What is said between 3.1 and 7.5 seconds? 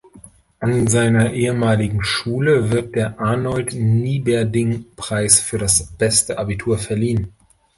Arnold-Nieberding-Preis für das beste Abitur verliehen.